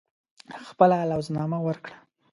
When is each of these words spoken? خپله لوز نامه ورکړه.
خپله 0.67 0.97
لوز 1.09 1.27
نامه 1.37 1.59
ورکړه. 1.65 1.95